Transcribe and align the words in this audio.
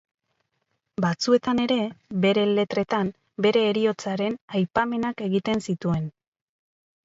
Batzuetan 1.03 1.61
ere, 1.65 1.77
bere 2.25 2.47
letretan 2.61 3.13
bere 3.49 3.63
heriotzaren 3.69 4.41
aipamenak 4.57 5.25
egiten 5.31 5.67
zituen. 5.71 6.13